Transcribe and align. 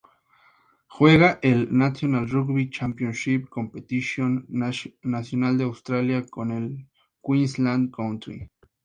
Juega 0.87 1.37
el 1.43 1.67
National 1.77 2.27
Rugby 2.27 2.71
Championship, 2.71 3.47
competición 3.49 4.47
nacional 4.49 5.59
de 5.59 5.65
Australia, 5.65 6.25
con 6.25 6.49
el 6.49 6.87
Queensland 7.21 7.91
Country. 7.95 8.49